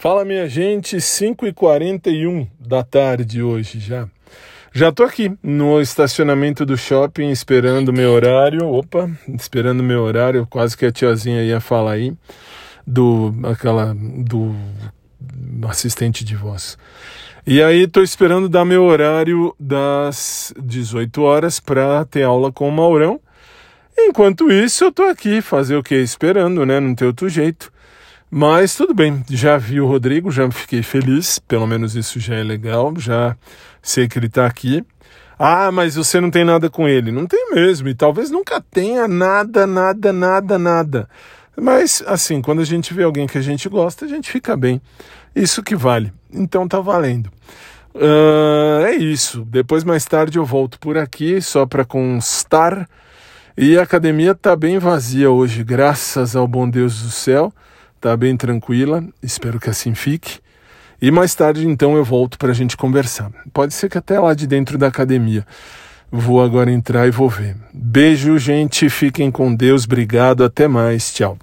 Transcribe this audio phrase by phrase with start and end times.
[0.00, 4.06] Fala minha gente, 5h41 da tarde hoje já.
[4.72, 8.64] Já tô aqui no estacionamento do shopping esperando meu horário.
[8.64, 12.14] Opa, esperando meu horário, quase que a tiazinha ia falar aí
[12.86, 14.54] do aquela do
[15.68, 16.78] assistente de voz.
[17.44, 22.72] E aí tô esperando dar meu horário das 18 horas para ter aula com o
[22.72, 23.20] Maurão.
[23.98, 26.78] Enquanto isso, eu tô aqui fazer o que esperando, né?
[26.78, 27.76] Não tem outro jeito.
[28.30, 32.42] Mas tudo bem, já vi o Rodrigo, já fiquei feliz, pelo menos isso já é
[32.42, 33.34] legal, já
[33.80, 34.84] sei que ele está aqui.
[35.38, 37.10] Ah, mas você não tem nada com ele.
[37.10, 41.08] Não tem mesmo, e talvez nunca tenha nada, nada, nada, nada.
[41.56, 44.80] Mas, assim, quando a gente vê alguém que a gente gosta, a gente fica bem.
[45.34, 46.12] Isso que vale.
[46.30, 47.30] Então tá valendo.
[47.94, 49.42] Uh, é isso.
[49.46, 52.86] Depois, mais tarde, eu volto por aqui só para constar.
[53.56, 57.52] E a academia tá bem vazia hoje, graças ao bom Deus do céu
[57.98, 60.40] tá bem tranquila, espero que assim fique.
[61.00, 63.30] E mais tarde, então, eu volto para a gente conversar.
[63.52, 65.46] Pode ser que até lá de dentro da academia.
[66.10, 67.54] Vou agora entrar e vou ver.
[67.72, 68.88] Beijo, gente.
[68.88, 69.84] Fiquem com Deus.
[69.84, 70.42] Obrigado.
[70.42, 71.12] Até mais.
[71.12, 71.38] Tchau.